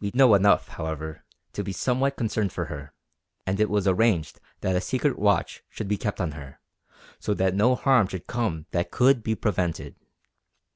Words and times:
We 0.00 0.10
know 0.12 0.34
enough, 0.34 0.66
however, 0.70 1.22
to 1.52 1.62
be 1.62 1.70
somewhat 1.70 2.16
concerned 2.16 2.52
for 2.52 2.64
her; 2.64 2.92
and 3.46 3.60
it 3.60 3.70
was 3.70 3.86
arranged 3.86 4.40
that 4.60 4.74
a 4.74 4.80
secret 4.80 5.16
watch 5.20 5.62
should 5.68 5.86
be 5.86 5.96
kept 5.96 6.20
on 6.20 6.32
her, 6.32 6.58
so 7.20 7.32
that 7.34 7.54
no 7.54 7.76
harm 7.76 8.08
should 8.08 8.26
come 8.26 8.66
that 8.72 8.90
could 8.90 9.22
be 9.22 9.36
prevented. 9.36 9.94